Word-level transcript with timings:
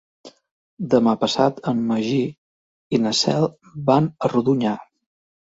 Demà 0.93 1.11
passat 1.23 1.59
en 1.71 1.83
Magí 1.89 2.17
i 2.97 3.01
na 3.05 3.13
Cel 3.21 3.47
van 3.93 4.09
a 4.27 4.33
Rodonyà. 4.35 4.75